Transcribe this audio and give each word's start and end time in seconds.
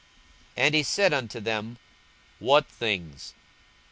42:024:019 0.57 0.65
And 0.65 0.73
he 0.73 0.81
said 0.81 1.13
unto 1.13 1.39
them, 1.39 1.77
What 2.39 2.65
things? 2.65 3.35